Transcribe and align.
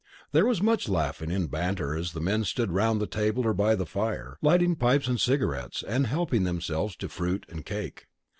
There 0.31 0.47
was 0.47 0.63
much 0.63 0.89
laughing 0.89 1.29
and 1.31 1.47
banter 1.51 1.93
as 1.95 2.13
the 2.13 2.19
men 2.19 2.43
stood 2.43 2.71
round 2.71 2.99
the 2.99 3.05
table 3.05 3.45
or 3.45 3.53
by 3.53 3.75
the 3.75 3.85
fire, 3.85 4.39
lighting 4.41 4.75
pipes 4.75 5.07
and 5.07 5.21
cigarettes, 5.21 5.83
and 5.87 6.07
helping 6.07 6.43
themselves 6.43 6.95
to 6.95 7.07
fruit 7.07 7.45
and 7.49 7.63
cake. 7.63 8.07